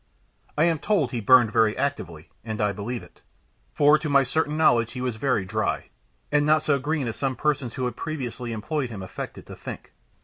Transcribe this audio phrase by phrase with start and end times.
[0.57, 3.21] I am told he burned very actively, and I believe it,
[3.71, 5.89] for to my certain knowledge he was very dry,
[6.31, 9.93] and not so green as some persons who had previously employed him affected to think.